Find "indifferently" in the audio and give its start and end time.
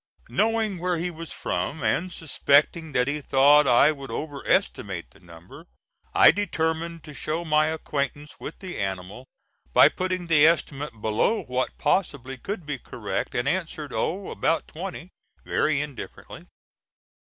15.81-16.47